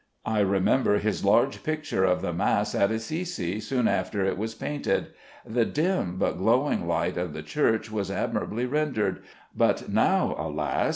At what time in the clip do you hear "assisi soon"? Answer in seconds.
2.89-3.87